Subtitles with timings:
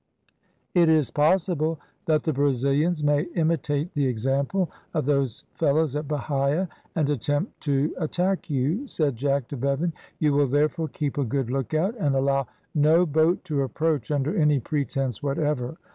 [0.73, 6.67] "It is possible that the Brazilians may imitate the example of those fellows at Bahia,
[6.95, 11.51] and attempt to attack you," said Jack to Bevan; "you will therefore keep a good
[11.51, 15.77] lookout, and allow no boat to approach under any pretence whatever.